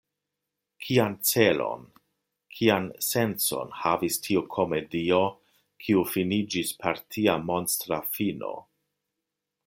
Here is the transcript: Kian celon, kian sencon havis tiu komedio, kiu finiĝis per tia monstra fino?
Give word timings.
Kian 0.83 1.15
celon, 1.31 1.83
kian 2.59 2.87
sencon 3.07 3.75
havis 3.81 4.17
tiu 4.27 4.43
komedio, 4.55 5.19
kiu 5.85 6.01
finiĝis 6.15 6.73
per 6.85 7.03
tia 7.17 7.37
monstra 7.51 8.01
fino? 8.17 8.55